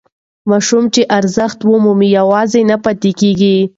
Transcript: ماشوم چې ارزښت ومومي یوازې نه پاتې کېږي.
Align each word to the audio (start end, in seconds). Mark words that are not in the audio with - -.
ماشوم 0.49 0.83
چې 0.93 1.01
ارزښت 1.17 1.59
ومومي 1.63 2.07
یوازې 2.19 2.61
نه 2.69 2.77
پاتې 2.83 3.11
کېږي. 3.19 3.57